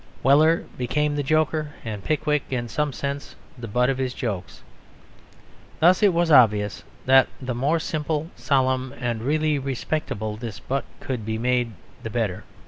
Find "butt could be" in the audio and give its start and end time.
10.59-11.37